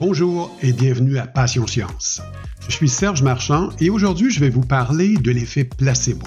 [0.00, 2.22] Bonjour et bienvenue à Passion Science.
[2.68, 6.24] Je suis Serge Marchand et aujourd'hui je vais vous parler de l'effet placebo.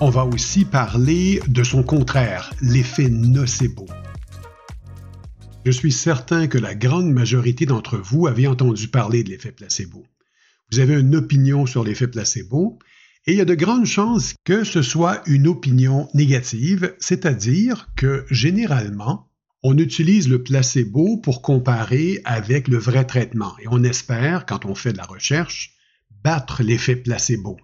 [0.00, 3.84] On va aussi parler de son contraire, l'effet nocebo.
[5.66, 10.02] Je suis certain que la grande majorité d'entre vous avez entendu parler de l'effet placebo.
[10.72, 12.78] Vous avez une opinion sur l'effet placebo
[13.26, 18.24] et il y a de grandes chances que ce soit une opinion négative, c'est-à-dire que
[18.30, 19.28] généralement,
[19.68, 24.76] on utilise le placebo pour comparer avec le vrai traitement et on espère, quand on
[24.76, 25.74] fait de la recherche,
[26.22, 27.56] battre l'effet placebo.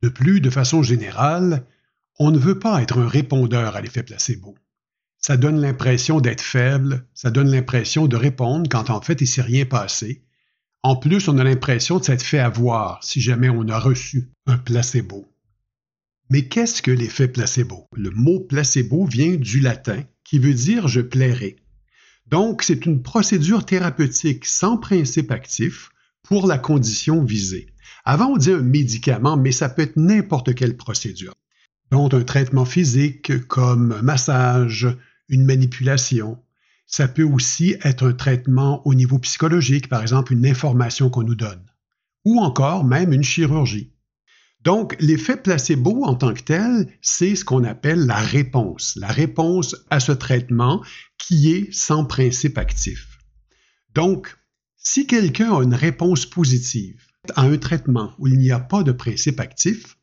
[0.00, 1.66] De plus, de façon générale,
[2.20, 4.54] on ne veut pas être un répondeur à l'effet placebo.
[5.18, 9.28] Ça donne l'impression d'être faible, ça donne l'impression de répondre quand en fait il ne
[9.28, 10.22] s'est rien passé.
[10.84, 14.56] En plus, on a l'impression de s'être fait avoir si jamais on a reçu un
[14.56, 15.26] placebo.
[16.30, 17.88] Mais qu'est-ce que l'effet placebo?
[17.92, 21.54] Le mot placebo vient du latin qui veut dire je plairai.
[22.26, 25.90] Donc, c'est une procédure thérapeutique sans principe actif
[26.24, 27.68] pour la condition visée.
[28.04, 31.34] Avant, on dit un médicament, mais ça peut être n'importe quelle procédure,
[31.92, 34.88] dont un traitement physique comme un massage,
[35.28, 36.42] une manipulation.
[36.88, 41.36] Ça peut aussi être un traitement au niveau psychologique, par exemple une information qu'on nous
[41.36, 41.62] donne,
[42.24, 43.93] ou encore même une chirurgie.
[44.64, 49.76] Donc, l'effet placebo en tant que tel, c'est ce qu'on appelle la réponse, la réponse
[49.90, 50.82] à ce traitement
[51.18, 53.18] qui est sans principe actif.
[53.94, 54.34] Donc,
[54.76, 57.00] si quelqu'un a une réponse positive
[57.36, 59.98] à un traitement où il n'y a pas de principe actif,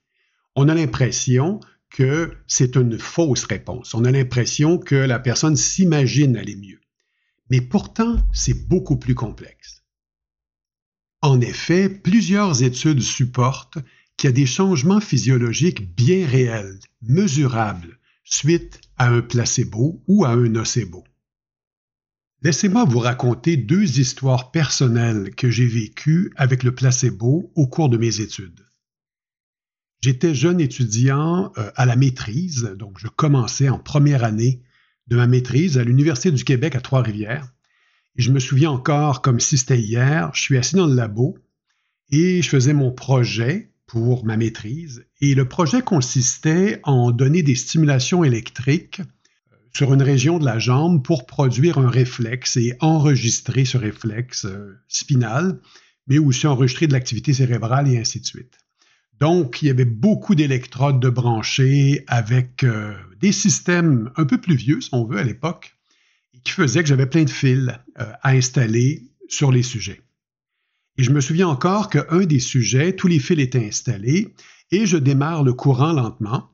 [0.56, 1.60] on a l'impression
[1.90, 3.96] que c'est une fausse réponse.
[3.96, 6.80] On a l'impression que la personne s'imagine aller mieux.
[7.50, 9.84] Mais pourtant, c'est beaucoup plus complexe.
[11.22, 13.78] En effet, plusieurs études supportent
[14.22, 20.30] qu'il y a des changements physiologiques bien réels, mesurables, suite à un placebo ou à
[20.30, 21.04] un nocebo.
[22.44, 27.98] Laissez-moi vous raconter deux histoires personnelles que j'ai vécues avec le placebo au cours de
[27.98, 28.64] mes études.
[30.02, 34.62] J'étais jeune étudiant euh, à la maîtrise, donc je commençais en première année
[35.08, 37.52] de ma maîtrise à l'Université du Québec à Trois-Rivières.
[38.18, 41.40] Et je me souviens encore comme si c'était hier, je suis assis dans le labo
[42.12, 45.06] et je faisais mon projet pour ma maîtrise.
[45.20, 50.60] Et le projet consistait en donner des stimulations électriques euh, sur une région de la
[50.60, 55.60] jambe pour produire un réflexe et enregistrer ce réflexe euh, spinal,
[56.08, 58.60] mais aussi enregistrer de l'activité cérébrale et ainsi de suite.
[59.20, 64.56] Donc, il y avait beaucoup d'électrodes de branchées avec euh, des systèmes un peu plus
[64.56, 65.76] vieux, si on veut, à l'époque,
[66.46, 70.02] qui faisaient que j'avais plein de fils à installer sur les sujets.
[70.98, 74.34] Et je me souviens encore qu'un des sujets, tous les fils étaient installés
[74.72, 76.52] et je démarre le courant lentement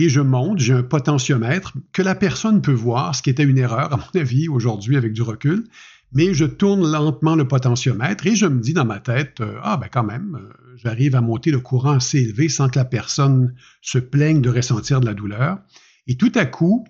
[0.00, 3.58] et je monte, j'ai un potentiomètre que la personne peut voir, ce qui était une
[3.58, 5.64] erreur à mon avis aujourd'hui avec du recul,
[6.12, 9.76] mais je tourne lentement le potentiomètre et je me dis dans ma tête, euh, ah
[9.76, 13.54] ben quand même, euh, j'arrive à monter le courant assez élevé sans que la personne
[13.82, 15.58] se plaigne de ressentir de la douleur.
[16.06, 16.84] Et tout à coup,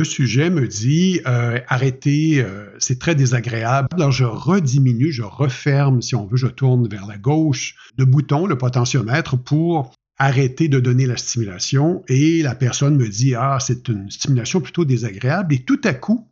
[0.00, 3.88] le sujet me dit euh, arrêtez, euh, c'est très désagréable.
[3.92, 8.46] Alors je rediminue, je referme, si on veut, je tourne vers la gauche le bouton,
[8.46, 12.02] le potentiomètre, pour arrêter de donner la stimulation.
[12.08, 15.52] Et la personne me dit ah, c'est une stimulation plutôt désagréable.
[15.52, 16.26] Et tout à coup,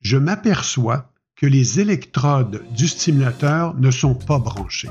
[0.00, 4.88] je m'aperçois que les électrodes du stimulateur ne sont pas branchées.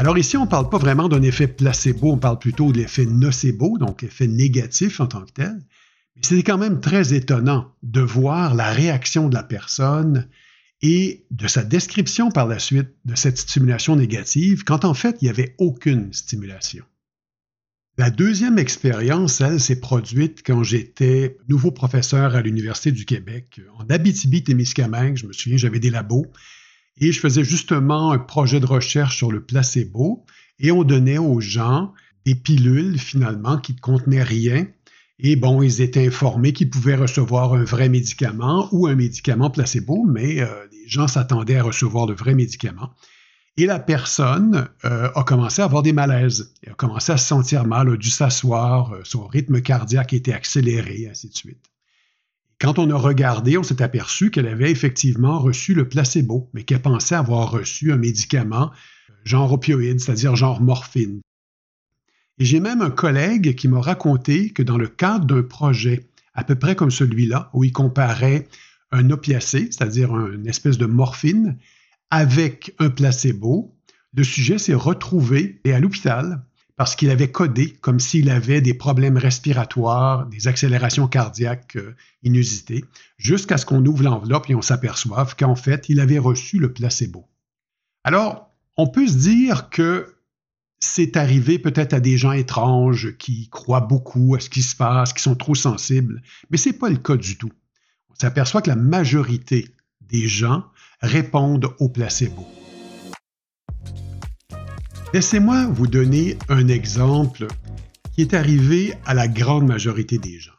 [0.00, 3.06] Alors ici, on ne parle pas vraiment d'un effet placebo, on parle plutôt de l'effet
[3.06, 5.60] nocebo, donc effet négatif en tant que tel.
[6.20, 10.28] C'est quand même très étonnant de voir la réaction de la personne
[10.82, 15.24] et de sa description par la suite de cette stimulation négative quand en fait il
[15.24, 16.84] n'y avait aucune stimulation.
[17.98, 23.84] La deuxième expérience, elle, s'est produite quand j'étais nouveau professeur à l'Université du Québec en
[23.84, 25.16] Abitibi-Témiscamingue.
[25.18, 26.26] Je me souviens, j'avais des labos
[26.98, 30.24] et je faisais justement un projet de recherche sur le placebo
[30.58, 31.92] et on donnait aux gens
[32.24, 34.66] des pilules finalement qui ne contenaient rien
[35.24, 40.04] et bon, ils étaient informés qu'ils pouvaient recevoir un vrai médicament ou un médicament placebo,
[40.04, 42.92] mais euh, les gens s'attendaient à recevoir le vrai médicament.
[43.56, 47.26] Et la personne euh, a commencé à avoir des malaises, elle a commencé à se
[47.28, 51.70] sentir mal, a dû s'asseoir, euh, son rythme cardiaque était accéléré, ainsi de suite.
[52.60, 56.82] Quand on a regardé, on s'est aperçu qu'elle avait effectivement reçu le placebo, mais qu'elle
[56.82, 58.72] pensait avoir reçu un médicament
[59.24, 61.20] genre opioïde, c'est-à-dire genre morphine.
[62.38, 66.44] Et j'ai même un collègue qui m'a raconté que dans le cadre d'un projet à
[66.44, 68.48] peu près comme celui-là, où il comparait
[68.90, 71.58] un opiacé, c'est-à-dire une espèce de morphine,
[72.10, 73.74] avec un placebo,
[74.14, 76.44] le sujet s'est retrouvé à l'hôpital
[76.76, 82.84] parce qu'il avait codé comme s'il avait des problèmes respiratoires, des accélérations cardiaques euh, inusitées,
[83.18, 87.26] jusqu'à ce qu'on ouvre l'enveloppe et on s'aperçoive qu'en fait, il avait reçu le placebo.
[88.04, 90.11] Alors, on peut se dire que
[90.84, 95.12] c'est arrivé peut-être à des gens étranges qui croient beaucoup à ce qui se passe,
[95.12, 96.20] qui sont trop sensibles,
[96.50, 97.52] mais ce n'est pas le cas du tout.
[98.10, 99.68] On s'aperçoit que la majorité
[100.00, 100.64] des gens
[101.00, 102.44] répondent au placebo.
[105.14, 107.46] Laissez-moi vous donner un exemple
[108.12, 110.50] qui est arrivé à la grande majorité des gens.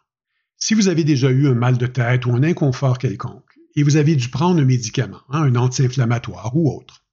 [0.57, 3.97] Si vous avez déjà eu un mal de tête ou un inconfort quelconque et vous
[3.97, 7.03] avez dû prendre un médicament, hein, un anti-inflammatoire ou autre,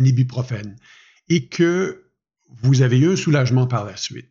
[0.00, 0.76] un ibuprofène,
[1.28, 2.05] et que
[2.62, 4.30] vous avez eu un soulagement par la suite,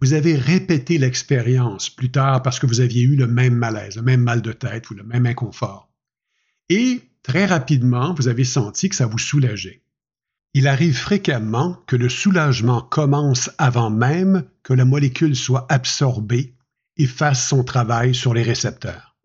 [0.00, 4.02] vous avez répété l'expérience plus tard parce que vous aviez eu le même malaise, le
[4.02, 5.90] même mal de tête ou le même inconfort.
[6.68, 9.82] Et très rapidement, vous avez senti que ça vous soulageait.
[10.52, 16.54] Il arrive fréquemment que le soulagement commence avant même que la molécule soit absorbée
[16.96, 19.16] et fasse son travail sur les récepteurs.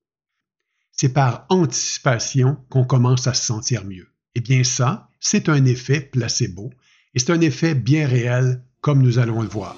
[0.92, 4.08] C'est par anticipation qu'on commence à se sentir mieux.
[4.36, 6.72] Eh bien ça, c'est un effet placebo,
[7.14, 9.76] et c'est un effet bien réel, comme nous allons le voir.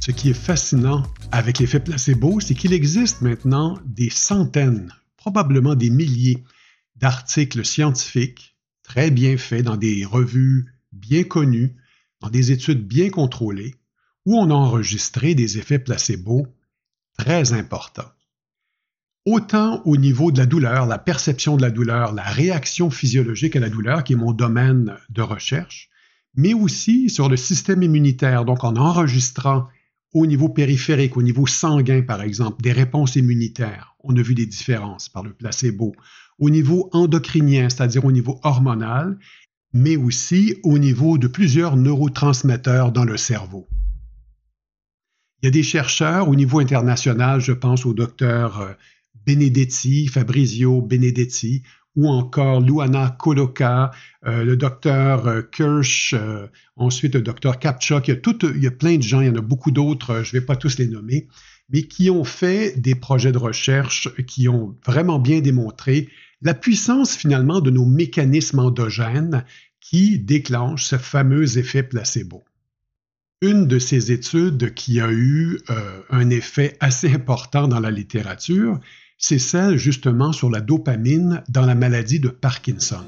[0.00, 5.90] Ce qui est fascinant avec l'effet placebo, c'est qu'il existe maintenant des centaines, probablement des
[5.90, 6.44] milliers
[6.94, 11.76] d'articles scientifiques très bien faits dans des revues bien connues,
[12.20, 13.74] dans des études bien contrôlées,
[14.24, 16.46] où on a enregistré des effets placebo
[17.18, 18.10] très importants.
[19.26, 23.60] Autant au niveau de la douleur, la perception de la douleur, la réaction physiologique à
[23.60, 25.90] la douleur, qui est mon domaine de recherche,
[26.36, 29.66] mais aussi sur le système immunitaire, donc en enregistrant
[30.14, 33.96] au niveau périphérique, au niveau sanguin par exemple, des réponses immunitaires.
[34.04, 35.96] On a vu des différences par le placebo
[36.38, 39.18] au niveau endocrinien, c'est-à-dire au niveau hormonal,
[39.72, 43.66] mais aussi au niveau de plusieurs neurotransmetteurs dans le cerveau.
[45.42, 48.72] Il y a des chercheurs au niveau international, je pense au docteur euh,
[49.26, 51.62] Benedetti, Fabrizio Benedetti,
[51.96, 53.90] ou encore Luana Koloka,
[54.26, 56.14] euh, le docteur euh, Kirsch,
[56.76, 58.08] ensuite le docteur Kapchuk.
[58.08, 60.22] Il y, a il y a plein de gens, il y en a beaucoup d'autres,
[60.22, 61.26] je ne vais pas tous les nommer,
[61.70, 66.08] mais qui ont fait des projets de recherche qui ont vraiment bien démontré
[66.42, 69.44] la puissance finalement de nos mécanismes endogènes
[69.80, 72.44] qui déclenchent ce fameux effet placebo.
[73.42, 78.80] Une de ces études qui a eu euh, un effet assez important dans la littérature,
[79.18, 83.04] c'est celle justement sur la dopamine dans la maladie de Parkinson.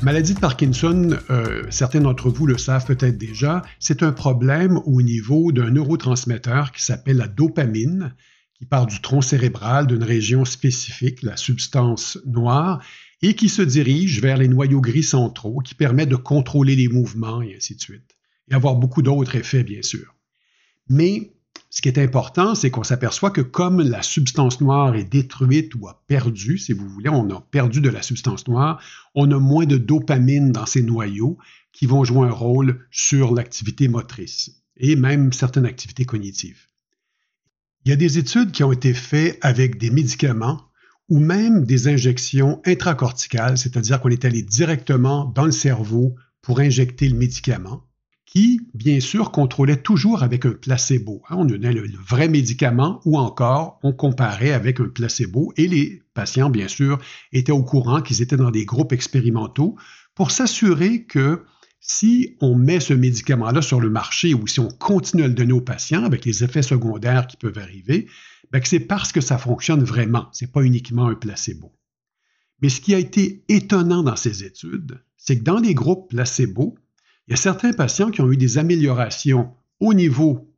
[0.00, 5.02] Maladie de Parkinson, euh, certains d'entre vous le savent peut-être déjà, c'est un problème au
[5.02, 8.14] niveau d'un neurotransmetteur qui s'appelle la dopamine,
[8.54, 12.80] qui part du tronc cérébral d'une région spécifique, la substance noire,
[13.22, 17.42] et qui se dirige vers les noyaux gris centraux, qui permettent de contrôler les mouvements
[17.42, 18.16] et ainsi de suite,
[18.48, 20.14] et avoir beaucoup d'autres effets, bien sûr.
[20.88, 21.32] Mais
[21.70, 25.86] ce qui est important, c'est qu'on s'aperçoit que comme la substance noire est détruite ou
[25.88, 28.80] a perdu, si vous voulez, on a perdu de la substance noire,
[29.14, 31.36] on a moins de dopamine dans ces noyaux
[31.72, 36.68] qui vont jouer un rôle sur l'activité motrice et même certaines activités cognitives.
[37.84, 40.68] Il y a des études qui ont été faites avec des médicaments
[41.10, 47.08] ou même des injections intracorticales, c'est-à-dire qu'on est allé directement dans le cerveau pour injecter
[47.08, 47.87] le médicament,
[48.28, 51.22] qui, bien sûr, contrôlait toujours avec un placebo.
[51.30, 56.02] Hein, on donnait le, vrai médicament ou encore on comparait avec un placebo et les
[56.12, 56.98] patients, bien sûr,
[57.32, 59.76] étaient au courant qu'ils étaient dans des groupes expérimentaux
[60.14, 61.42] pour s'assurer que
[61.80, 65.54] si on met ce médicament-là sur le marché ou si on continue à le donner
[65.54, 68.08] aux patients avec les effets secondaires qui peuvent arriver,
[68.52, 71.72] ben c'est parce que ça fonctionne vraiment, ce n'est pas uniquement un placebo.
[72.60, 76.76] Mais ce qui a été étonnant dans ces études, c'est que dans les groupes placebo,
[77.28, 80.50] il y a certains patients qui ont eu des améliorations au niveau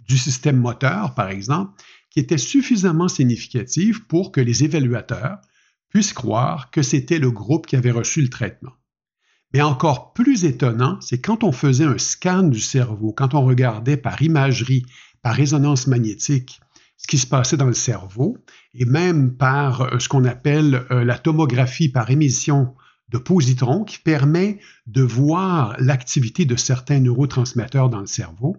[0.00, 1.72] du système moteur, par exemple,
[2.08, 5.38] qui étaient suffisamment significatives pour que les évaluateurs
[5.90, 8.72] puissent croire que c'était le groupe qui avait reçu le traitement.
[9.52, 13.98] Mais encore plus étonnant, c'est quand on faisait un scan du cerveau, quand on regardait
[13.98, 14.86] par imagerie,
[15.20, 16.58] par résonance magnétique,
[16.96, 18.38] ce qui se passait dans le cerveau,
[18.72, 22.74] et même par euh, ce qu'on appelle euh, la tomographie par émission
[23.10, 28.56] de positrons, qui permet de voir l'activité de certains neurotransmetteurs dans le cerveau,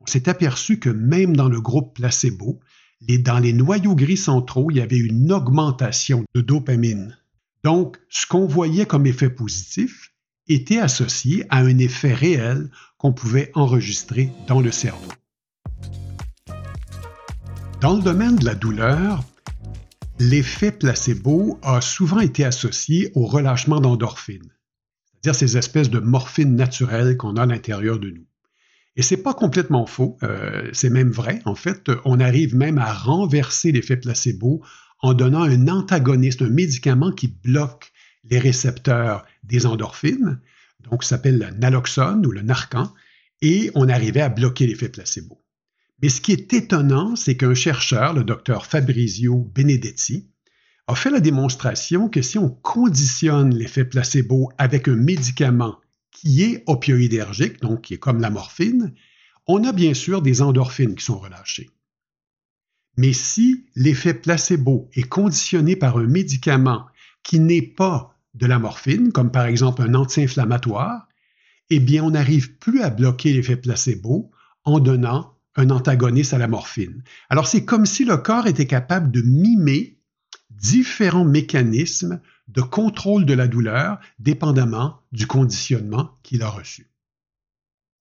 [0.00, 2.60] on s'est aperçu que même dans le groupe placebo,
[3.00, 7.16] dans les noyaux gris centraux, il y avait une augmentation de dopamine.
[7.64, 10.12] Donc, ce qu'on voyait comme effet positif,
[10.48, 15.10] était associé à un effet réel qu'on pouvait enregistrer dans le cerveau.
[17.80, 19.24] Dans le domaine de la douleur,
[20.18, 24.50] L'effet placebo a souvent été associé au relâchement d'endorphines,
[25.12, 28.26] c'est-à-dire ces espèces de morphines naturelles qu'on a à l'intérieur de nous.
[28.96, 31.40] Et c'est pas complètement faux, euh, c'est même vrai.
[31.44, 34.64] En fait, on arrive même à renverser l'effet placebo
[35.00, 37.92] en donnant un antagoniste, un médicament qui bloque
[38.24, 40.40] les récepteurs des endorphines,
[40.90, 42.90] donc s'appelle le naloxone ou le narcan,
[43.42, 45.42] et on arrivait à bloquer l'effet placebo.
[46.02, 50.28] Mais ce qui est étonnant, c'est qu'un chercheur, le docteur Fabrizio Benedetti,
[50.86, 56.62] a fait la démonstration que si on conditionne l'effet placebo avec un médicament qui est
[56.66, 58.94] opioïdergique, donc qui est comme la morphine,
[59.46, 61.70] on a bien sûr des endorphines qui sont relâchées.
[62.96, 66.86] Mais si l'effet placebo est conditionné par un médicament
[67.22, 71.08] qui n'est pas de la morphine, comme par exemple un anti-inflammatoire,
[71.70, 74.30] eh bien, on n'arrive plus à bloquer l'effet placebo
[74.64, 77.02] en donnant un antagoniste à la morphine.
[77.30, 79.98] Alors, c'est comme si le corps était capable de mimer
[80.50, 86.90] différents mécanismes de contrôle de la douleur dépendamment du conditionnement qu'il a reçu.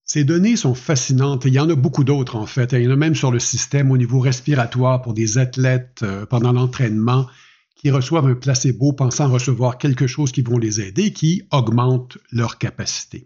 [0.03, 1.45] Ces données sont fascinantes.
[1.45, 2.73] Il y en a beaucoup d'autres, en fait.
[2.73, 6.27] Il y en a même sur le système au niveau respiratoire pour des athlètes euh,
[6.27, 7.27] pendant l'entraînement
[7.75, 12.59] qui reçoivent un placebo pensant recevoir quelque chose qui vont les aider, qui augmente leur
[12.59, 13.25] capacité.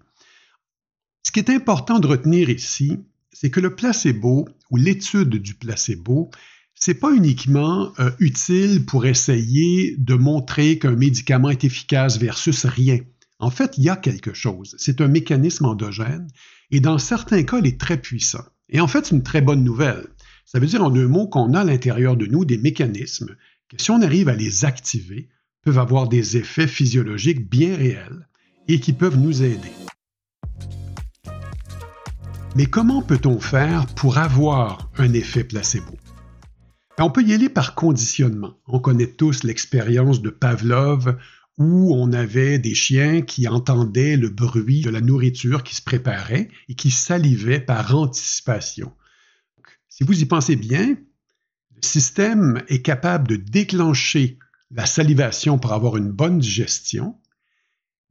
[1.25, 2.99] Ce qui est important de retenir ici,
[3.39, 6.29] c'est que le placebo ou l'étude du placebo,
[6.75, 12.99] c'est pas uniquement euh, utile pour essayer de montrer qu'un médicament est efficace versus rien.
[13.39, 14.75] En fait, il y a quelque chose.
[14.77, 16.27] C'est un mécanisme endogène
[16.69, 18.43] et dans certains cas, il est très puissant.
[18.67, 20.07] Et en fait, c'est une très bonne nouvelle.
[20.43, 23.37] Ça veut dire en deux mots qu'on a à l'intérieur de nous des mécanismes
[23.69, 25.29] que si on arrive à les activer,
[25.63, 28.27] peuvent avoir des effets physiologiques bien réels
[28.67, 29.71] et qui peuvent nous aider.
[32.55, 35.93] Mais comment peut-on faire pour avoir un effet placebo?
[36.97, 38.55] Ben, on peut y aller par conditionnement.
[38.67, 41.17] On connaît tous l'expérience de Pavlov
[41.57, 46.49] où on avait des chiens qui entendaient le bruit de la nourriture qui se préparait
[46.67, 48.93] et qui salivaient par anticipation.
[49.87, 50.87] Si vous y pensez bien,
[51.75, 54.39] le système est capable de déclencher
[54.71, 57.15] la salivation pour avoir une bonne digestion,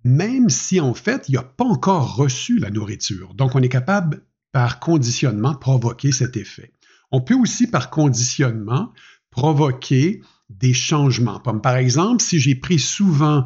[0.05, 3.35] même si en fait il n'a pas encore reçu la nourriture.
[3.35, 6.73] Donc on est capable par conditionnement provoquer cet effet.
[7.11, 8.93] On peut aussi par conditionnement
[9.31, 11.41] provoquer des changements.
[11.41, 13.45] Par exemple, si j'ai pris souvent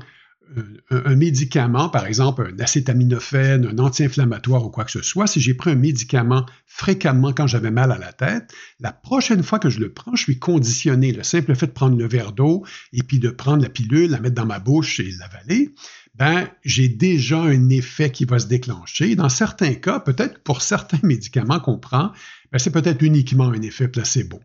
[0.57, 5.41] euh, un, médicament, par exemple un acétaminophène, un anti-inflammatoire ou quoi que ce soit, si
[5.41, 9.71] j'ai pris un médicament fréquemment quand j'avais mal à la tête, la prochaine fois que
[9.71, 11.13] je le prends, je suis conditionné.
[11.13, 14.21] Le simple fait de prendre le verre d'eau et puis de prendre la pilule, la
[14.21, 15.75] mettre dans ma bouche et l'avaler,
[16.15, 19.17] ben, j'ai déjà un effet qui va se déclencher.
[19.17, 22.13] Dans certains cas, peut-être pour certains médicaments qu'on prend,
[22.51, 24.41] ben, c'est peut-être uniquement un effet placebo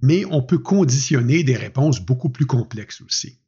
[0.00, 3.40] mais on peut conditionner des réponses beaucoup plus complexes aussi.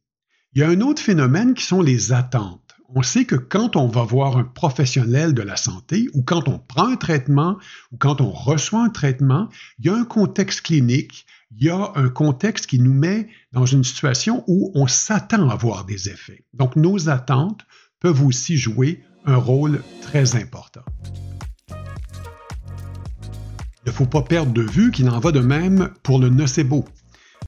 [0.53, 2.70] Il y a un autre phénomène qui sont les attentes.
[2.93, 6.59] On sait que quand on va voir un professionnel de la santé ou quand on
[6.59, 7.57] prend un traitement
[7.93, 9.47] ou quand on reçoit un traitement,
[9.79, 13.65] il y a un contexte clinique, il y a un contexte qui nous met dans
[13.65, 16.43] une situation où on s'attend à voir des effets.
[16.53, 17.65] Donc nos attentes
[18.01, 20.83] peuvent aussi jouer un rôle très important.
[23.85, 26.83] Il ne faut pas perdre de vue qu'il en va de même pour le nocebo.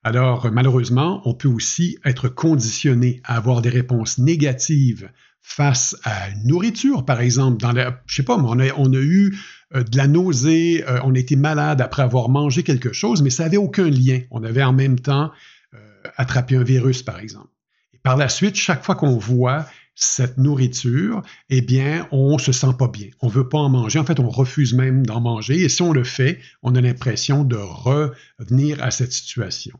[0.05, 5.09] Alors, malheureusement, on peut aussi être conditionné à avoir des réponses négatives
[5.43, 7.57] face à une nourriture, par exemple.
[7.57, 9.38] Dans la, je sais pas, on a, on a eu
[9.75, 13.29] euh, de la nausée, euh, on a été malade après avoir mangé quelque chose, mais
[13.29, 14.21] ça n'avait aucun lien.
[14.31, 15.31] On avait en même temps
[15.73, 15.77] euh,
[16.15, 17.50] attrapé un virus, par exemple.
[17.93, 22.73] Et par la suite, chaque fois qu'on voit cette nourriture, eh bien, on se sent
[22.79, 23.09] pas bien.
[23.21, 24.00] On veut pas en manger.
[24.00, 25.62] En fait, on refuse même d'en manger.
[25.62, 29.77] Et si on le fait, on a l'impression de revenir à cette situation.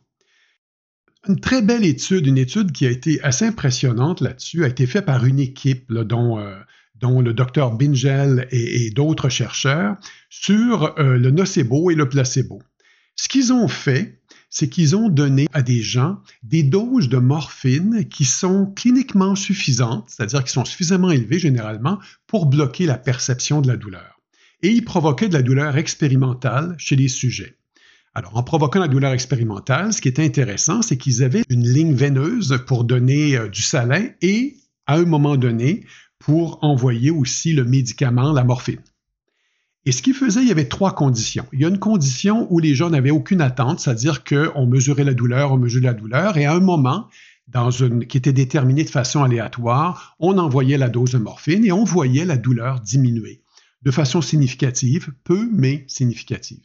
[1.28, 5.06] Une très belle étude, une étude qui a été assez impressionnante là-dessus, a été faite
[5.06, 6.60] par une équipe dont, euh,
[6.96, 9.96] dont, le docteur Bingel et, d'autres chercheurs
[10.30, 12.62] sur euh, le nocebo et le placebo.
[13.16, 18.06] Ce qu'ils ont fait, c'est qu'ils ont donné à des gens des doses de morphine
[18.10, 23.70] qui sont cliniquement suffisantes, c'est-à-dire qui sont suffisamment élevées généralement pour bloquer la perception de
[23.70, 24.20] la douleur.
[24.62, 27.58] Et ils provoquaient de la douleur expérimentale chez les sujets.
[28.16, 31.96] Alors, en provoquant la douleur expérimentale, ce qui est intéressant, c'est qu'ils avaient une ligne
[31.96, 35.84] veineuse pour donner euh, du salin et, à un moment donné,
[36.20, 38.82] pour envoyer aussi le médicament, la morphine.
[39.86, 41.46] Et ce qu'il faisait, il y avait trois conditions.
[41.54, 45.16] Il y a une condition où les gens n'avaient aucune attente, c'est-à-dire qu'on mesurait la
[45.16, 47.10] douleur, on mesurait la douleur, et à un moment,
[47.48, 51.72] dans une, qui était déterminé de façon aléatoire, on envoyait la dose de morphine et
[51.72, 53.42] on voyait la douleur diminuer
[53.82, 56.62] de façon significative, peu mais significative.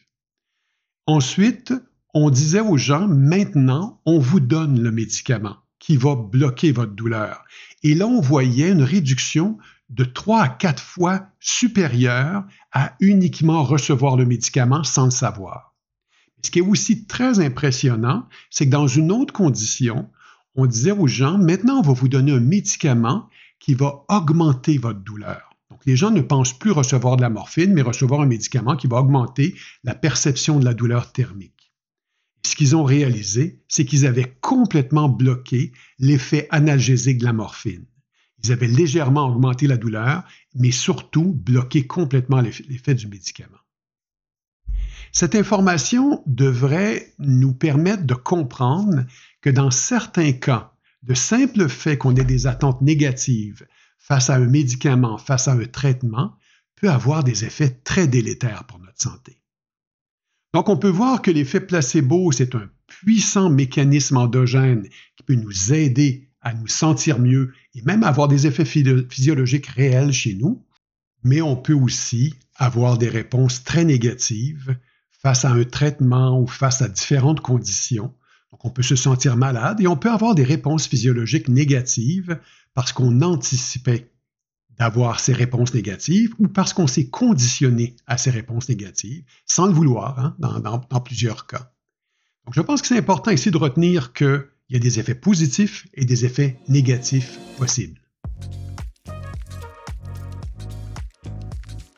[1.09, 1.73] Ensuite,
[2.13, 7.45] on disait aux gens, maintenant, on vous donne le médicament qui va bloquer votre douleur.
[7.83, 9.57] Et là, on voyait une réduction
[9.89, 15.75] de 3 à 4 fois supérieure à uniquement recevoir le médicament sans le savoir.
[16.45, 20.11] Ce qui est aussi très impressionnant, c'est que dans une autre condition,
[20.57, 25.01] on disait aux gens, maintenant, on va vous donner un médicament qui va augmenter votre
[25.01, 25.48] douleur.
[25.71, 28.87] Donc, les gens ne pensent plus recevoir de la morphine, mais recevoir un médicament qui
[28.87, 31.73] va augmenter la perception de la douleur thermique.
[32.45, 37.85] Ce qu'ils ont réalisé, c'est qu'ils avaient complètement bloqué l'effet analgésique de la morphine.
[38.43, 40.23] Ils avaient légèrement augmenté la douleur,
[40.55, 43.59] mais surtout bloqué complètement l'effet du médicament.
[45.13, 49.05] Cette information devrait nous permettre de comprendre
[49.41, 50.73] que dans certains cas,
[51.07, 53.67] le simple fait qu'on ait des attentes négatives
[54.09, 56.35] face à un médicament, face à un traitement,
[56.77, 59.43] peut avoir des effets très délétères pour notre santé.
[60.55, 65.75] Donc, on peut voir que l'effet placebo, c'est un puissant mécanisme endogène qui peut nous
[65.75, 70.65] aider à nous sentir mieux et même avoir des effets physiologiques réels chez nous,
[71.23, 74.75] mais on peut aussi avoir des réponses très négatives
[75.11, 78.15] face à un traitement ou face à différentes conditions.
[78.53, 82.41] Donc, on peut se sentir malade et on peut avoir des réponses physiologiques négatives
[82.79, 84.13] parce qu'on anticipait
[84.79, 89.73] d'avoir ces réponses négatives ou parce qu'on s'est conditionné à ces réponses négatives sans le
[89.73, 91.73] vouloir hein, dans, plusieurs cas.
[92.53, 96.05] Je pense que c'est important ici de retenir qu'il y a des effets positifs et
[96.05, 98.01] des effets négatifs possibles.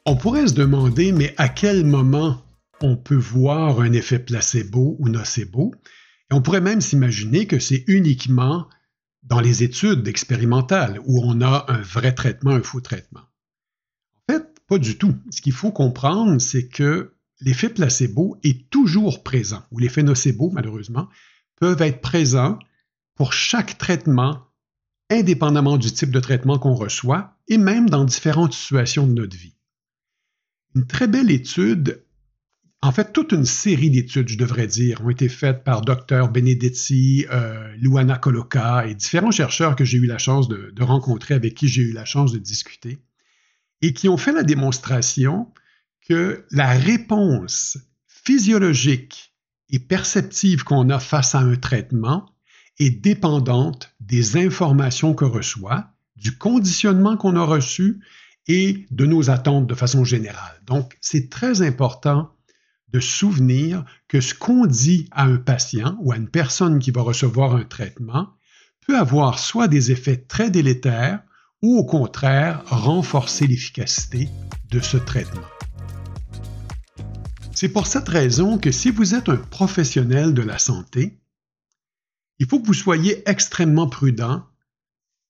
[0.07, 2.43] On pourrait se demander, mais à quel moment
[2.81, 5.75] on peut voir un effet placebo ou nocebo?
[6.31, 8.67] Et on pourrait même s'imaginer que c'est uniquement
[9.23, 13.21] dans les études expérimentales où on a un vrai traitement, un faux traitement.
[14.15, 15.15] En fait, pas du tout.
[15.31, 21.09] Ce qu'il faut comprendre, c'est que l'effet placebo est toujours présent, ou l'effet nocebo, malheureusement,
[21.57, 22.59] peuvent être présents
[23.15, 24.47] pour chaque traitement,
[25.11, 29.57] indépendamment du type de traitement qu'on reçoit, et même dans différentes situations de notre vie.
[30.75, 32.05] Une très belle étude
[32.83, 37.27] en fait, toute une série d'études, je devrais dire, ont été faites par Dr Benedetti,
[37.31, 41.69] euh, Luana Coloca et différents chercheurs que j'ai eu la chance de, rencontrer, avec qui
[41.69, 42.99] j'ai eu la chance de discuter,
[43.83, 45.53] et qui ont fait la démonstration
[46.09, 47.77] que la réponse
[48.07, 49.35] physiologique
[49.69, 52.35] et perceptive qu'on a face à un traitement
[52.79, 58.01] est dépendante des informations qu'on reçoit, du conditionnement qu'on a reçu
[58.47, 60.63] et de nos attentes de façon générale.
[60.67, 62.33] Donc, c'est très important
[62.93, 67.03] de souvenir que ce qu'on dit à un patient ou à une personne qui va
[67.03, 68.31] recevoir un traitement
[68.87, 71.23] peut avoir soit des effets très délétères
[71.63, 74.29] ou au contraire renforcer l'efficacité
[74.71, 75.47] de ce traitement.
[77.55, 81.19] C'est pour cette raison que si vous êtes un professionnel de la santé,
[82.39, 84.47] il faut que vous soyez extrêmement prudent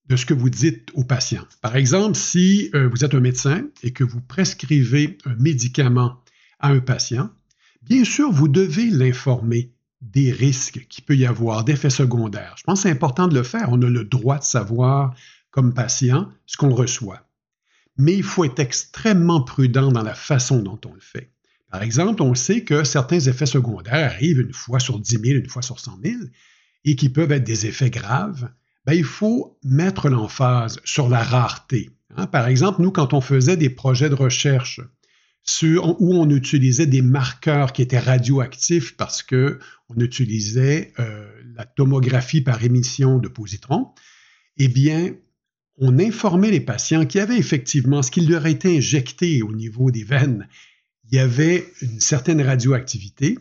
[0.07, 1.47] de ce que vous dites aux patients.
[1.61, 6.23] Par exemple, si euh, vous êtes un médecin et que vous prescrivez un médicament
[6.59, 7.31] à un patient,
[7.83, 12.55] Bien sûr, vous devez l'informer des risques qu'il peut y avoir, d'effets secondaires.
[12.57, 13.69] Je pense que c'est important de le faire.
[13.71, 15.15] On a le droit de savoir,
[15.51, 17.27] comme patient, ce qu'on reçoit.
[17.97, 21.33] Mais il faut être extrêmement prudent dans la façon dont on le fait.
[21.71, 25.49] Par exemple, on sait que certains effets secondaires arrivent une fois sur 10 000, une
[25.49, 26.15] fois sur 100 000,
[26.85, 28.51] et qui peuvent être des effets graves.
[28.87, 31.91] Bien, il faut mettre l'emphase sur la rareté.
[32.17, 32.27] Hein.
[32.27, 34.81] Par exemple, nous, quand on faisait des projets de recherche
[35.63, 42.41] où on utilisait des marqueurs qui étaient radioactifs parce que on utilisait euh, la tomographie
[42.41, 43.89] par émission de positrons,
[44.57, 45.15] eh bien,
[45.79, 49.91] on informait les patients qu'il y avait effectivement ce qui leur était injecté au niveau
[49.91, 50.47] des veines.
[51.11, 53.39] Il y avait une certaine radioactivité,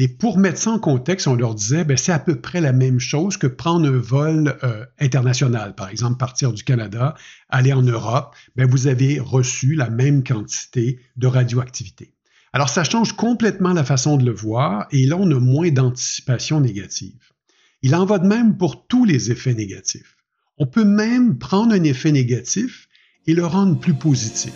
[0.00, 2.72] mais pour mettre ça en contexte, on leur disait, ben, c'est à peu près la
[2.72, 5.74] même chose que prendre un vol euh, international.
[5.74, 7.14] Par exemple, partir du Canada,
[7.50, 12.14] aller en Europe, ben, vous avez reçu la même quantité de radioactivité.
[12.54, 16.62] Alors, ça change complètement la façon de le voir et là, on a moins d'anticipation
[16.62, 17.20] négative.
[17.82, 20.16] Il en va de même pour tous les effets négatifs.
[20.56, 22.88] On peut même prendre un effet négatif
[23.26, 24.54] et le rendre plus positif.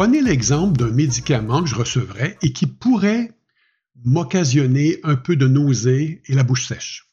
[0.00, 3.32] Prenez l'exemple d'un médicament que je recevrais et qui pourrait
[4.02, 7.12] m'occasionner un peu de nausée et la bouche sèche.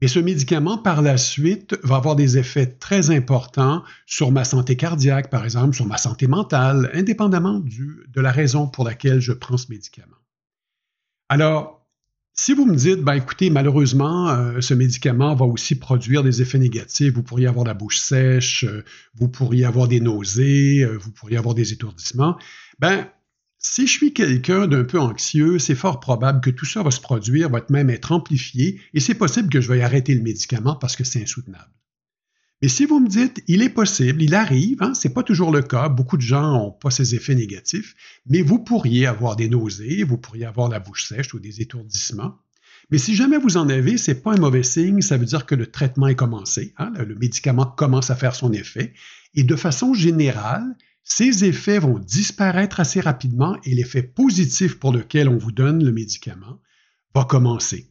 [0.00, 4.76] Mais ce médicament, par la suite, va avoir des effets très importants sur ma santé
[4.76, 9.56] cardiaque, par exemple, sur ma santé mentale, indépendamment de la raison pour laquelle je prends
[9.56, 10.18] ce médicament.
[11.28, 11.75] Alors,
[12.38, 16.58] si vous me dites, ben écoutez, malheureusement, euh, ce médicament va aussi produire des effets
[16.58, 21.10] négatifs, vous pourriez avoir la bouche sèche, euh, vous pourriez avoir des nausées, euh, vous
[21.10, 22.36] pourriez avoir des étourdissements,
[22.78, 23.08] ben
[23.58, 27.00] Si je suis quelqu'un d'un peu anxieux, c'est fort probable que tout ça va se
[27.00, 30.94] produire, va même être amplifié, et c'est possible que je vais arrêter le médicament parce
[30.94, 31.70] que c'est insoutenable.
[32.62, 35.52] Mais si vous me dites, il est possible, il arrive, hein, ce n'est pas toujours
[35.52, 37.94] le cas, beaucoup de gens n'ont pas ces effets négatifs,
[38.26, 42.38] mais vous pourriez avoir des nausées, vous pourriez avoir la bouche sèche ou des étourdissements.
[42.90, 45.44] Mais si jamais vous en avez, ce n'est pas un mauvais signe, ça veut dire
[45.44, 48.94] que le traitement est commencé, hein, le médicament commence à faire son effet,
[49.34, 55.28] et de façon générale, ces effets vont disparaître assez rapidement et l'effet positif pour lequel
[55.28, 56.60] on vous donne le médicament
[57.14, 57.90] va commencer.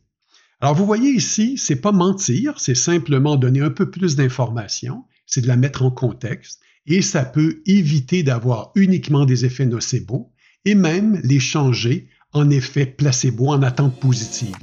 [0.65, 5.41] Alors vous voyez ici, c'est pas mentir, c'est simplement donner un peu plus d'informations, c'est
[5.41, 10.33] de la mettre en contexte et ça peut éviter d'avoir uniquement des effets nocebo
[10.65, 14.55] et même les changer en effet placebo en attente positive.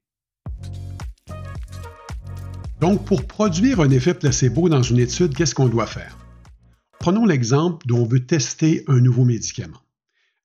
[2.81, 6.19] Donc pour produire un effet placebo dans une étude, qu'est-ce qu'on doit faire?
[6.99, 9.79] Prenons l'exemple d'où on veut tester un nouveau médicament.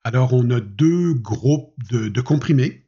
[0.04, 2.87] Alors, on a deux groupes de, comprimés.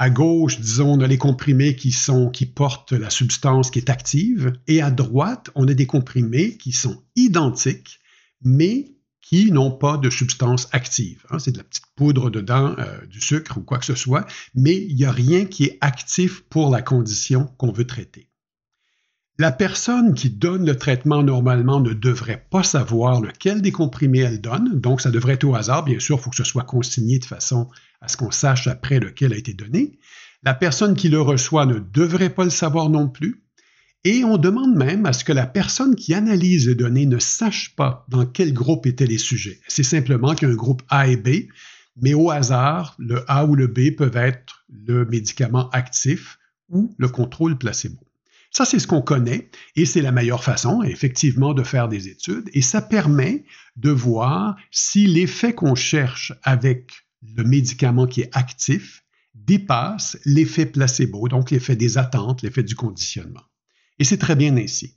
[0.00, 3.90] À gauche, disons, on a les comprimés qui, sont, qui portent la substance qui est
[3.90, 8.00] active, et à droite, on a des comprimés qui sont identiques,
[8.40, 11.26] mais qui n'ont pas de substance active.
[11.28, 11.38] Hein.
[11.38, 14.74] c'est de la petite poudre dedans, euh, du sucre ou quoi que ce soit, mais
[14.74, 18.29] il n'y a rien qui est actif pour la condition qu'on veut traiter.
[19.40, 24.42] La personne qui donne le traitement normalement ne devrait pas savoir lequel des comprimés elle
[24.42, 25.82] donne, donc ça devrait être au hasard.
[25.82, 27.66] Bien sûr, il faut que ce soit consigné de façon
[28.02, 29.98] à ce qu'on sache après lequel a été donné.
[30.42, 33.42] La personne qui le reçoit ne devrait pas le savoir non plus.
[34.04, 37.74] Et on demande même à ce que la personne qui analyse les données ne sache
[37.74, 39.58] pas dans quel groupe étaient les sujets.
[39.68, 41.46] C'est simplement qu'il y a un groupe A et B,
[41.96, 47.08] mais au hasard, le A ou le B peuvent être le médicament actif ou le
[47.08, 47.96] contrôle placebo.
[48.50, 52.50] Ça, c'est ce qu'on connaît et c'est la meilleure façon, effectivement, de faire des études
[52.52, 53.44] et ça permet
[53.76, 56.90] de voir si l'effet qu'on cherche avec
[57.22, 63.42] le médicament qui est actif dépasse l'effet placebo, donc l'effet des attentes, l'effet du conditionnement.
[64.00, 64.96] Et c'est très bien ainsi.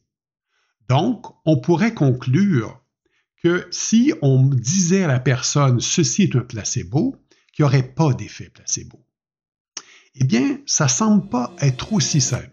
[0.89, 2.81] Donc, on pourrait conclure
[3.43, 7.15] que si on disait à la personne ceci est un placebo,
[7.51, 9.05] qu'il n'y aurait pas d'effet placebo.
[10.15, 12.49] Eh bien, ça ne semble pas être aussi simple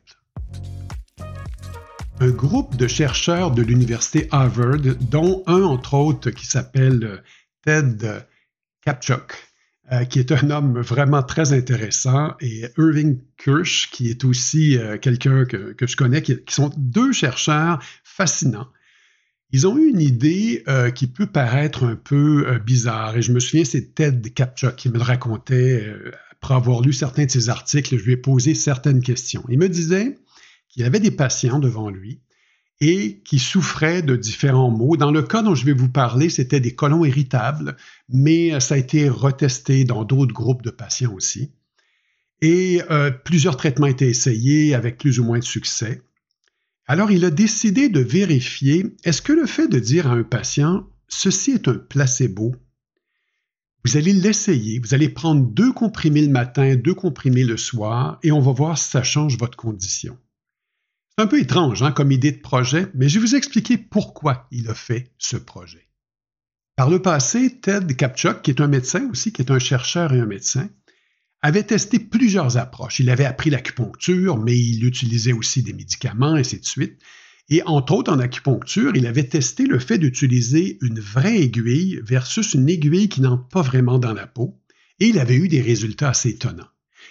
[2.20, 7.16] un groupe de chercheurs de l'université Harvard, dont un entre autres qui s'appelle euh,
[7.64, 8.06] Ted
[8.84, 9.32] Kapchuk,
[9.90, 14.98] euh, qui est un homme vraiment très intéressant, et Irving Kirsch, qui est aussi euh,
[14.98, 18.68] quelqu'un que, je connais, qui, sont deux chercheurs fascinants.
[19.52, 20.62] Ils ont eu une idée
[20.94, 24.94] qui peut paraître un peu bizarre, et je me souviens, c'est Ted Kapchuk qui me
[24.94, 25.92] le racontait
[26.30, 27.98] après avoir lu certains de ses articles.
[27.98, 29.44] Je lui ai posé certaines questions.
[29.48, 30.18] Il me disait,
[30.70, 32.20] qu'il avait des patients devant lui
[32.80, 34.96] et qui souffraient de différents maux.
[34.96, 37.76] Dans le cas dont je vais vous parler, c'était des colons irritables,
[38.08, 41.52] mais ça a été retesté dans d'autres groupes de patients aussi.
[42.40, 46.00] Et euh, plusieurs traitements étaient essayés avec plus ou moins de succès.
[46.86, 50.88] Alors, il a décidé de vérifier, est-ce que le fait de dire à un patient,
[51.06, 52.56] ceci est un placebo,
[53.84, 58.32] vous allez l'essayer, vous allez prendre deux comprimés le matin, deux comprimés le soir, et
[58.32, 60.18] on va voir si ça change votre condition.
[61.10, 64.46] C'est un peu étrange hein, comme idée de projet, mais je vais vous expliquer pourquoi
[64.50, 65.88] il a fait ce projet.
[66.76, 70.20] Par le passé, Ted Kapchuk, qui est un médecin aussi, qui est un chercheur et
[70.20, 70.70] un médecin,
[71.42, 73.00] avait testé plusieurs approches.
[73.00, 76.98] Il avait appris l'acupuncture, mais il utilisait aussi des médicaments, et ainsi de suite.
[77.48, 82.54] Et entre autres, en acupuncture, il avait testé le fait d'utiliser une vraie aiguille versus
[82.54, 84.60] une aiguille qui n'entre pas vraiment dans la peau,
[85.00, 86.68] et il avait eu des résultats assez étonnants.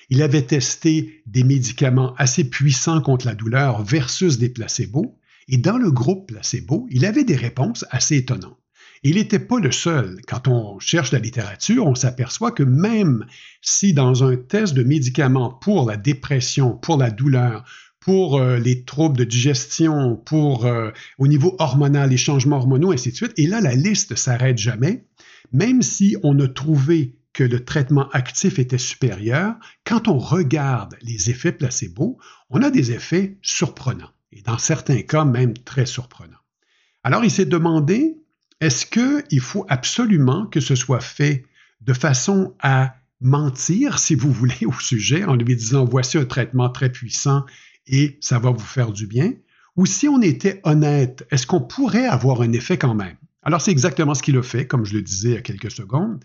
[0.09, 5.17] Il avait testé des médicaments assez puissants contre la douleur versus des placebos,
[5.47, 8.57] et dans le groupe placebo, il avait des réponses assez étonnantes.
[9.03, 10.19] Il n'était pas le seul.
[10.27, 13.25] Quand on cherche la littérature, on s'aperçoit que même
[13.61, 17.63] si dans un test de médicaments pour la dépression, pour la douleur,
[17.99, 23.11] pour euh, les troubles de digestion, pour euh, au niveau hormonal, les changements hormonaux, ainsi
[23.11, 25.05] de suite, et là, la liste s'arrête jamais,
[25.51, 31.51] même si on a trouvé le traitement actif était supérieur, quand on regarde les effets
[31.51, 32.17] placebo,
[32.49, 36.37] on a des effets surprenants, et dans certains cas même très surprenants.
[37.03, 38.17] Alors il s'est demandé,
[38.61, 41.45] est-ce qu'il faut absolument que ce soit fait
[41.81, 46.69] de façon à mentir, si vous voulez, au sujet en lui disant, voici un traitement
[46.69, 47.45] très puissant
[47.87, 49.33] et ça va vous faire du bien,
[49.75, 53.15] ou si on était honnête, est-ce qu'on pourrait avoir un effet quand même?
[53.43, 55.71] Alors c'est exactement ce qu'il a fait, comme je le disais il y a quelques
[55.71, 56.23] secondes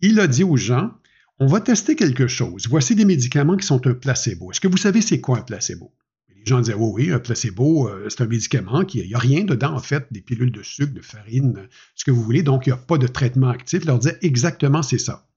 [0.00, 0.92] il a dit aux gens,
[1.38, 2.66] on va tester quelque chose.
[2.68, 4.50] Voici des médicaments qui sont un placebo.
[4.50, 5.92] Est-ce que vous savez c'est quoi un placebo?
[6.34, 9.44] Les gens disaient, oh oui, un placebo, euh, c'est un médicament qui, n'y a rien
[9.44, 12.70] dedans, en fait, des pilules de sucre, de farine, ce que vous voulez, donc il
[12.70, 13.80] n'y a pas de traitement actif.
[13.82, 15.28] Il leur disait exactement c'est ça.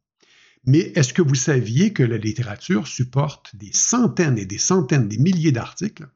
[0.65, 5.17] Mais est-ce que vous saviez que la littérature supporte des centaines et des centaines, des
[5.17, 6.07] milliers d'articles,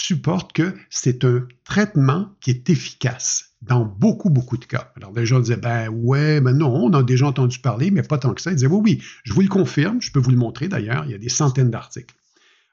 [0.00, 4.92] supporte que c'est un traitement qui est efficace dans beaucoup, beaucoup de cas.
[4.96, 8.18] Alors les gens disaient, ben ouais, ben non, on a déjà entendu parler, mais pas
[8.18, 8.50] tant que ça.
[8.50, 11.10] Ils disaient, oui, oui, je vous le confirme, je peux vous le montrer d'ailleurs, il
[11.10, 12.14] y a des centaines d'articles.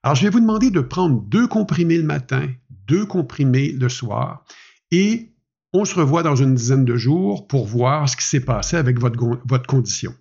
[0.04, 2.48] Alors je vais vous demander de prendre deux comprimés le matin,
[2.88, 4.46] deux comprimés le soir,
[4.92, 5.32] et
[5.74, 9.00] on se revoit dans une dizaine de jours pour voir ce qui s'est passé avec
[9.00, 10.14] votre, votre condition.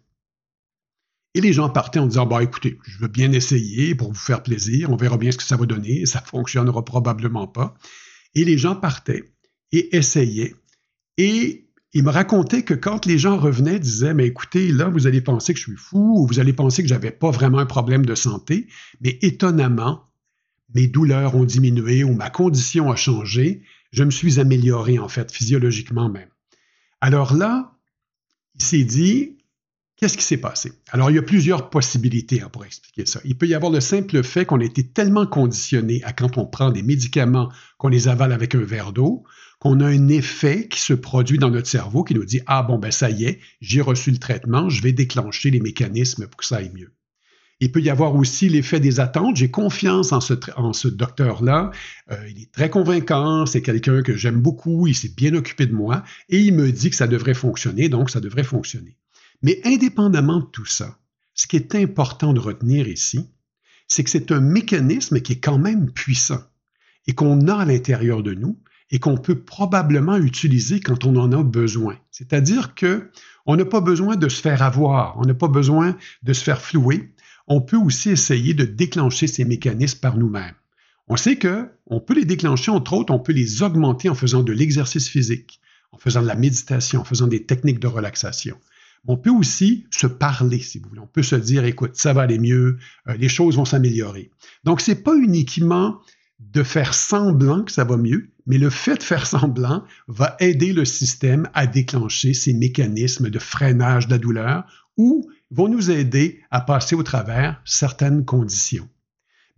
[1.34, 4.42] Et les gens partaient en disant, bah, écoutez, je veux bien essayer pour vous faire
[4.42, 7.74] plaisir, on verra bien ce que ça va donner, ça fonctionnera probablement pas.
[8.34, 9.24] Et les gens partaient
[9.72, 10.54] et essayaient.
[11.18, 15.20] Et ils me racontaient que quand les gens revenaient, disaient, mais écoutez, là, vous allez
[15.20, 18.06] penser que je suis fou ou vous allez penser que j'avais pas vraiment un problème
[18.06, 18.68] de santé,
[19.00, 20.04] mais étonnamment,
[20.74, 25.30] mes douleurs ont diminué ou ma condition a changé, je me suis amélioré en fait,
[25.30, 26.28] physiologiquement même.
[27.00, 27.76] Alors là,
[28.56, 29.33] il s'est dit,
[30.04, 30.72] Qu'est-ce qui s'est passé?
[30.90, 33.20] Alors, il y a plusieurs possibilités hein, pour expliquer ça.
[33.24, 36.44] Il peut y avoir le simple fait qu'on a été tellement conditionné à quand on
[36.44, 39.24] prend des médicaments, qu'on les avale avec un verre d'eau,
[39.60, 42.78] qu'on a un effet qui se produit dans notre cerveau qui nous dit Ah bon,
[42.78, 46.44] ben ça y est, j'ai reçu le traitement, je vais déclencher les mécanismes pour que
[46.44, 46.92] ça aille mieux.
[47.60, 49.36] Il peut y avoir aussi l'effet des attentes.
[49.36, 51.70] J'ai confiance en ce, docteur-là.
[52.10, 53.46] Euh, il est très convaincant.
[53.46, 54.86] C'est quelqu'un que j'aime beaucoup.
[54.86, 56.04] Il s'est bien occupé de moi.
[56.28, 58.98] Et il me dit que ça devrait fonctionner, donc ça devrait fonctionner.
[59.44, 60.98] Mais indépendamment de tout ça,
[61.34, 63.28] ce qui est important de retenir ici,
[63.86, 66.40] c'est que c'est un mécanisme qui est quand même puissant
[67.06, 68.58] et qu'on a à l'intérieur de nous
[68.90, 71.98] et qu'on peut probablement utiliser quand on en a besoin.
[72.10, 73.10] C'est-à-dire que
[73.44, 76.62] on n'a pas besoin de se faire avoir, on n'a pas besoin de se faire
[76.62, 77.12] flouer.
[77.46, 80.54] On peut aussi essayer de déclencher ces mécanismes par nous-mêmes.
[81.06, 84.42] On sait que on peut les déclencher entre autres, on peut les augmenter en faisant
[84.42, 85.60] de l'exercice physique,
[85.92, 88.56] en faisant de la méditation, en faisant des techniques de relaxation.
[89.06, 91.00] On peut aussi se parler, si vous voulez.
[91.00, 94.30] On peut se dire, écoute, ça va aller mieux, euh, les choses vont s'améliorer.
[94.64, 96.00] Donc, ce n'est pas uniquement
[96.40, 100.72] de faire semblant que ça va mieux, mais le fait de faire semblant va aider
[100.72, 104.64] le système à déclencher ces mécanismes de freinage de la douleur
[104.96, 108.88] ou vont nous aider à passer au travers certaines conditions.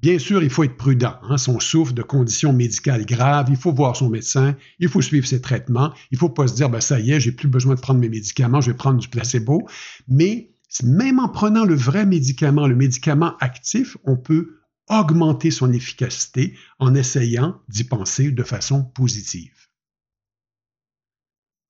[0.00, 1.14] Bien sûr, il faut être prudent.
[1.22, 1.38] Hein.
[1.38, 5.26] Si on souffre de conditions médicales graves, il faut voir son médecin, il faut suivre
[5.26, 5.92] ses traitements.
[6.10, 8.00] Il ne faut pas se dire, ben, ça y est, j'ai plus besoin de prendre
[8.00, 9.66] mes médicaments, je vais prendre du placebo.
[10.06, 10.50] Mais
[10.82, 16.94] même en prenant le vrai médicament, le médicament actif, on peut augmenter son efficacité en
[16.94, 19.52] essayant d'y penser de façon positive.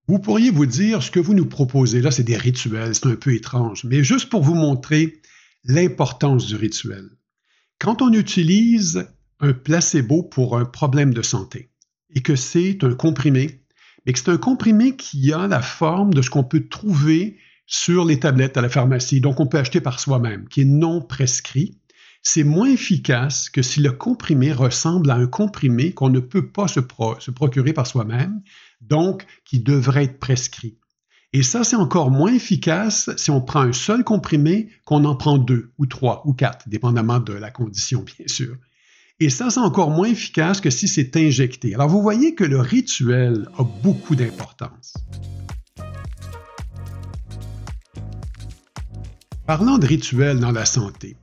[0.09, 3.17] Vous pourriez vous dire, ce que vous nous proposez là, c'est des rituels, c'est un
[3.17, 5.21] peu étrange, mais juste pour vous montrer
[5.65, 7.09] l'importance du rituel.
[7.79, 9.07] Quand on utilise
[9.41, 11.71] un placebo pour un problème de santé
[12.15, 13.63] et que c'est un comprimé,
[14.05, 18.05] mais que c'est un comprimé qui a la forme de ce qu'on peut trouver sur
[18.05, 21.79] les tablettes à la pharmacie, donc on peut acheter par soi-même, qui est non prescrit,
[22.23, 26.69] c'est moins efficace que si le comprimé ressemble à un comprimé qu'on ne peut pas
[26.69, 26.81] se,
[27.19, 28.41] se procurer par soi-même,
[28.81, 30.79] donc qui devrait être prescrit.
[31.33, 35.39] Et ça, c'est encore moins efficace si on prend un seul comprimé qu'on en prend
[35.39, 38.57] deux ou trois ou quatre, dépendamment de la condition, bien sûr.
[39.19, 41.75] Et ça, c'est encore moins efficace que si c'est injecté.
[41.75, 44.95] Alors, vous voyez que le rituel a beaucoup d'importance.
[49.47, 51.17] Parlant de rituel dans la santé,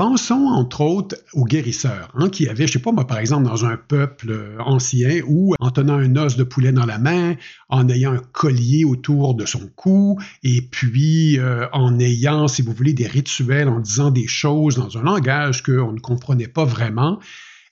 [0.00, 3.44] Pensons entre autres aux guérisseurs, hein, qui avaient, je ne sais pas moi, par exemple,
[3.44, 7.34] dans un peuple euh, ancien, ou en tenant un os de poulet dans la main,
[7.68, 12.72] en ayant un collier autour de son cou, et puis euh, en ayant, si vous
[12.72, 17.20] voulez, des rituels, en disant des choses dans un langage qu'on ne comprenait pas vraiment,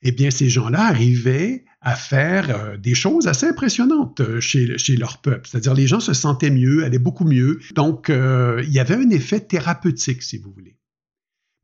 [0.02, 5.48] eh bien, ces gens-là arrivaient à faire euh, des choses assez impressionnantes chez leur peuple.
[5.48, 7.58] C'est-à-dire, les gens se sentaient mieux, allaient beaucoup mieux.
[7.74, 10.78] Donc, il y avait un effet thérapeutique, si vous voulez.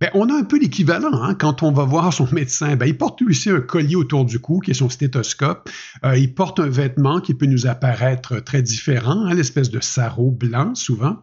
[0.01, 2.75] Ben, on a un peu l'équivalent hein, quand on va voir son médecin.
[2.75, 5.71] Ben, il porte aussi un collier autour du cou qui est son stéthoscope.
[6.05, 10.33] Euh, il porte un vêtement qui peut nous apparaître très différent, hein, l'espèce de sarrau
[10.33, 11.23] blanc souvent.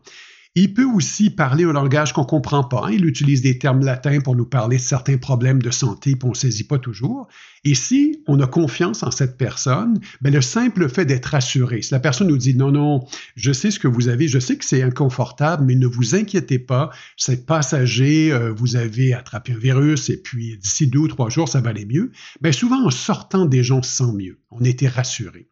[0.53, 2.89] Il peut aussi parler un langage qu'on ne comprend pas.
[2.91, 6.31] Il utilise des termes latins pour nous parler de certains problèmes de santé, puis on
[6.31, 7.29] ne saisit pas toujours.
[7.63, 11.93] Et si on a confiance en cette personne, ben le simple fait d'être assuré, si
[11.93, 13.05] la personne nous dit non, non,
[13.37, 16.59] je sais ce que vous avez, je sais que c'est inconfortable, mais ne vous inquiétez
[16.59, 21.29] pas, c'est passager, euh, vous avez attrapé un virus et puis d'ici deux ou trois
[21.29, 22.11] jours, ça va aller mieux.
[22.41, 25.47] Ben souvent, en sortant des gens sans mieux, on était rassuré.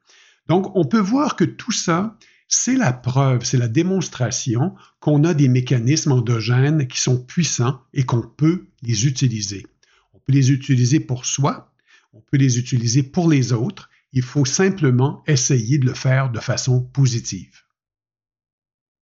[0.50, 2.18] Donc, on peut voir que tout ça,
[2.50, 8.04] c'est la preuve, c'est la démonstration qu'on a des mécanismes endogènes qui sont puissants et
[8.04, 9.68] qu'on peut les utiliser.
[10.14, 11.72] On peut les utiliser pour soi,
[12.12, 13.90] on peut les utiliser pour les autres.
[14.14, 17.62] Il faut simplement essayer de le faire de façon positive.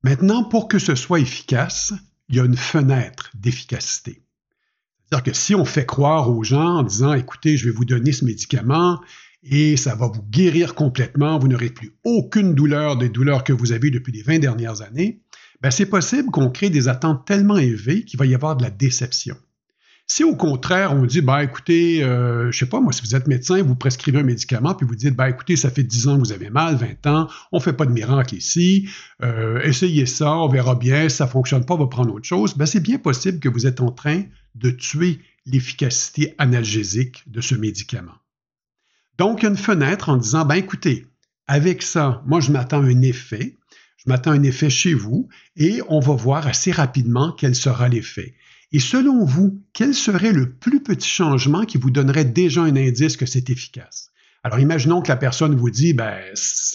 [0.03, 1.93] Maintenant, pour que ce soit efficace,
[2.27, 4.23] il y a une fenêtre d'efficacité.
[5.05, 8.11] C'est-à-dire que si on fait croire aux gens en disant, écoutez, je vais vous donner
[8.11, 8.99] ce médicament
[9.49, 13.71] et ça va vous guérir complètement, vous n'aurez plus aucune douleur des douleurs que vous
[13.71, 15.21] avez depuis les 20 dernières années,
[15.61, 18.69] ben c'est possible qu'on crée des attentes tellement élevées qu'il va y avoir de la
[18.69, 19.35] déception.
[20.09, 23.27] Si au contraire, on dit, bah écoutez, euh, je sais pas, moi, si vous êtes
[23.27, 26.19] médecin, vous prescrivez un médicament, puis vous dites, bah écoutez, ça fait 10 ans que
[26.19, 28.87] vous avez mal, 20 ans, on fait pas de miracle ici,
[29.21, 32.55] euh, essayez ça, on verra bien, si ça fonctionne pas, on va prendre autre chose,
[32.55, 34.23] ben c'est bien possible que vous êtes en train
[34.55, 38.15] de tuer l'efficacité analgésique de ce médicament.
[39.17, 41.07] Donc, une fenêtre en disant, ben écoutez,
[41.47, 43.57] avec ça, moi, je m'attends un effet,
[43.97, 48.35] je m'attends un effet chez vous, et on va voir assez rapidement quel sera l'effet.
[48.71, 53.17] Et selon vous, quel serait le plus petit changement qui vous donnerait déjà un indice
[53.17, 54.11] que c'est efficace?
[54.47, 56.15] Alors, imaginons que la personne vous dit, ben,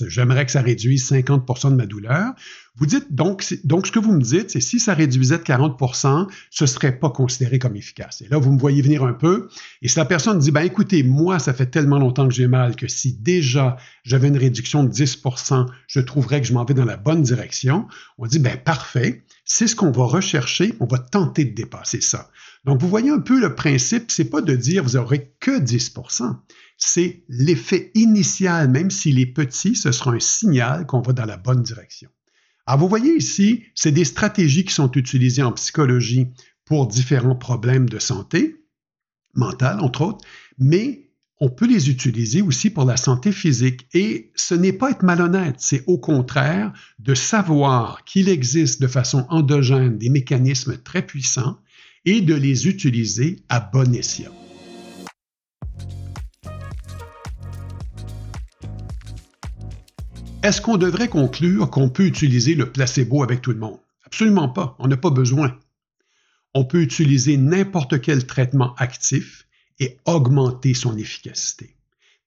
[0.06, 2.34] j'aimerais que ça réduise 50% de ma douleur.
[2.76, 6.26] Vous dites, donc, donc, ce que vous me dites, c'est si ça réduisait de 40%
[6.50, 8.20] ce serait pas considéré comme efficace.
[8.20, 9.48] Et là, vous me voyez venir un peu.
[9.80, 12.76] Et si la personne dit, ben, écoutez, moi, ça fait tellement longtemps que j'ai mal
[12.76, 16.84] que si déjà j'avais une réduction de 10% je trouverais que je m'en vais dans
[16.84, 17.88] la bonne direction.
[18.18, 19.24] On dit, ben, parfait.
[19.46, 20.74] C'est ce qu'on va rechercher.
[20.78, 22.28] On va tenter de dépasser ça.
[22.64, 26.36] Donc, vous voyez un peu le principe, c'est pas de dire vous aurez que 10%
[26.84, 31.36] c'est l'effet initial, même s'il est petit, ce sera un signal qu'on va dans la
[31.36, 32.10] bonne direction.
[32.66, 36.28] Alors, vous voyez ici, c'est des stratégies qui sont utilisées en psychologie
[36.64, 38.56] pour différents problèmes de santé
[39.34, 40.24] mentale, entre autres,
[40.58, 43.86] mais on peut les utiliser aussi pour la santé physique.
[43.94, 49.26] Et ce n'est pas être malhonnête, c'est au contraire de savoir qu'il existe de façon
[49.28, 51.58] endogène des mécanismes très puissants
[52.04, 54.32] et de les utiliser à bon escient.
[60.42, 63.78] Est-ce qu'on devrait conclure qu'on peut utiliser le placebo avec tout le monde?
[64.04, 65.56] Absolument pas, on n'a pas besoin.
[66.52, 69.46] On peut utiliser n'importe quel traitement actif
[69.78, 71.76] et augmenter son efficacité.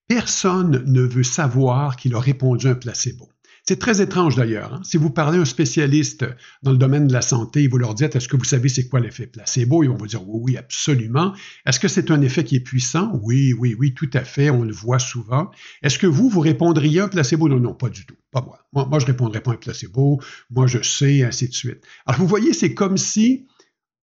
[0.08, 3.28] Personne ne veut savoir qu'il a répondu à un placebo.
[3.68, 4.74] C'est très étrange d'ailleurs.
[4.74, 4.80] Hein.
[4.84, 6.24] Si vous parlez à un spécialiste
[6.62, 8.88] dans le domaine de la santé et vous leur dites est-ce que vous savez c'est
[8.88, 11.34] quoi l'effet placebo, ils vont vous dire oui, oui, absolument.
[11.66, 13.10] Est-ce que c'est un effet qui est puissant?
[13.24, 15.50] Oui, oui, oui, tout à fait, on le voit souvent.
[15.82, 17.48] Est-ce que vous, vous répondriez à un placebo?
[17.48, 18.14] Non, non, pas du tout.
[18.30, 18.60] Pas moi.
[18.72, 20.20] Moi, je ne répondrais pas à un placebo.
[20.48, 21.82] Moi, je sais, ainsi de suite.
[22.06, 23.48] Alors, vous voyez, c'est comme si,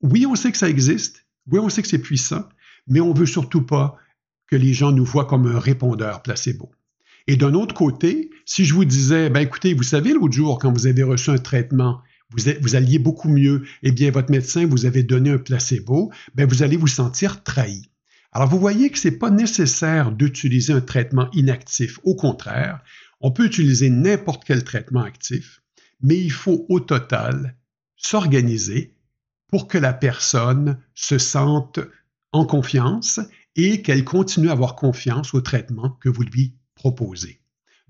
[0.02, 1.26] oui, on sait que ça existe.
[1.50, 2.50] Oui, on sait que c'est puissant,
[2.88, 3.96] mais on ne veut surtout pas
[4.48, 6.70] que les gens nous voient comme un répondeur placebo.
[7.28, 10.72] Et d'un autre côté, si je vous disais, ben écoutez, vous savez, l'autre jour, quand
[10.72, 12.02] vous avez reçu un traitement,
[12.32, 16.64] vous, alliez beaucoup mieux, eh bien, votre médecin vous avait donné un placebo, ben vous
[16.64, 17.90] allez vous sentir trahi.
[18.32, 22.00] Alors, vous voyez que ce n'est pas nécessaire d'utiliser un traitement inactif.
[22.04, 22.82] Au contraire,
[23.22, 25.62] on peut utiliser n'importe quel traitement actif,
[26.02, 27.56] mais il faut au total
[27.96, 28.96] s'organiser
[29.48, 31.80] pour que la personne se sente
[32.32, 33.20] en confiance
[33.56, 37.43] et qu'elle continue à avoir confiance au traitement que vous lui proposé.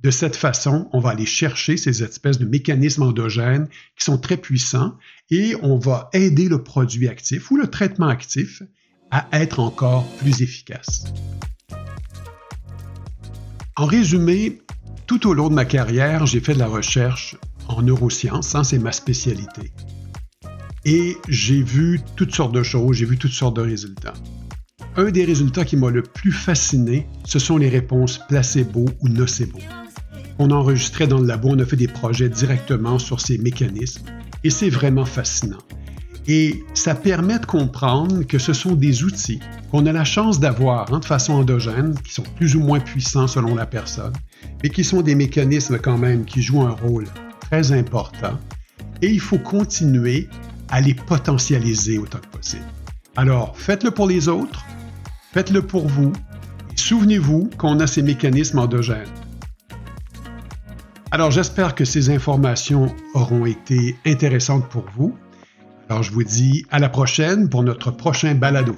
[0.03, 4.35] De cette façon, on va aller chercher ces espèces de mécanismes endogènes qui sont très
[4.35, 4.97] puissants
[5.29, 8.63] et on va aider le produit actif ou le traitement actif
[9.11, 11.05] à être encore plus efficace.
[13.77, 14.61] En résumé,
[15.07, 17.37] tout au long de ma carrière, j'ai fait de la recherche
[17.69, 19.71] en neurosciences, hein, c'est ma spécialité.
[20.83, 24.13] Et j'ai vu toutes sortes de choses, j'ai vu toutes sortes de résultats.
[24.97, 29.59] Un des résultats qui m'a le plus fasciné, ce sont les réponses placebo ou nocebo.
[30.39, 34.05] On a enregistré dans le labo, on a fait des projets directement sur ces mécanismes
[34.43, 35.59] et c'est vraiment fascinant.
[36.27, 39.41] Et ça permet de comprendre que ce sont des outils
[39.71, 43.27] qu'on a la chance d'avoir hein, de façon endogène, qui sont plus ou moins puissants
[43.27, 44.13] selon la personne,
[44.63, 47.07] mais qui sont des mécanismes quand même qui jouent un rôle
[47.41, 48.39] très important.
[49.01, 50.29] Et il faut continuer
[50.69, 52.65] à les potentialiser autant que possible.
[53.17, 54.65] Alors, faites-le pour les autres,
[55.33, 56.13] Faites-le pour vous
[56.71, 59.09] et souvenez-vous qu'on a ces mécanismes endogènes.
[61.13, 65.15] Alors j'espère que ces informations auront été intéressantes pour vous.
[65.87, 68.75] Alors je vous dis à la prochaine pour notre prochain balado.